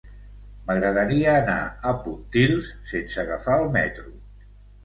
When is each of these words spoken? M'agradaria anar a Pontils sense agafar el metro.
M'agradaria 0.69 1.35
anar 1.41 1.57
a 1.89 1.93
Pontils 2.07 2.73
sense 2.93 3.23
agafar 3.27 3.59
el 3.67 3.71
metro. 3.81 4.09